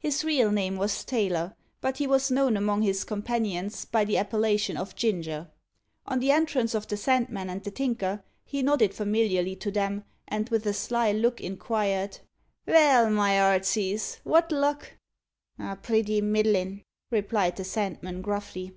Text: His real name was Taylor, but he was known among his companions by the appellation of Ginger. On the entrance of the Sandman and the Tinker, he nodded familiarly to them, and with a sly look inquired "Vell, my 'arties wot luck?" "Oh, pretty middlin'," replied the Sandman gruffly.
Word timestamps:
His 0.00 0.24
real 0.24 0.50
name 0.50 0.74
was 0.76 1.04
Taylor, 1.04 1.54
but 1.80 1.98
he 1.98 2.08
was 2.08 2.32
known 2.32 2.56
among 2.56 2.82
his 2.82 3.04
companions 3.04 3.84
by 3.84 4.04
the 4.04 4.18
appellation 4.18 4.76
of 4.76 4.96
Ginger. 4.96 5.52
On 6.04 6.18
the 6.18 6.32
entrance 6.32 6.74
of 6.74 6.88
the 6.88 6.96
Sandman 6.96 7.48
and 7.48 7.62
the 7.62 7.70
Tinker, 7.70 8.24
he 8.44 8.60
nodded 8.60 8.92
familiarly 8.92 9.54
to 9.54 9.70
them, 9.70 10.02
and 10.26 10.48
with 10.48 10.66
a 10.66 10.72
sly 10.72 11.12
look 11.12 11.40
inquired 11.40 12.18
"Vell, 12.66 13.08
my 13.10 13.34
'arties 13.34 14.18
wot 14.24 14.50
luck?" 14.50 14.94
"Oh, 15.60 15.78
pretty 15.80 16.20
middlin'," 16.22 16.82
replied 17.12 17.54
the 17.54 17.62
Sandman 17.62 18.20
gruffly. 18.20 18.72